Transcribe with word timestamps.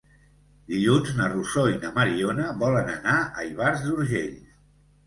Dilluns 0.71 1.11
na 1.19 1.27
Rosó 1.33 1.67
i 1.73 1.77
na 1.85 1.91
Mariona 1.99 2.49
volen 2.65 2.91
anar 2.99 3.21
a 3.31 3.49
Ivars 3.53 3.87
d'Urgell. 3.89 4.39